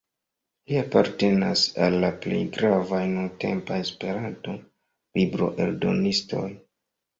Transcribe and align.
Li 0.69 0.77
apartenas 0.83 1.65
al 1.87 1.97
la 2.05 2.09
plej 2.23 2.39
gravaj 2.57 3.03
nuntempaj 3.13 3.79
Esperanto-libroeldonistoj. 3.85 6.45